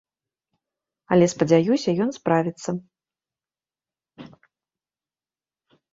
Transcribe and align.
Але, 1.15 1.25
спадзяюся, 1.33 1.89
ён 2.07 2.15
справіцца. 2.17 2.69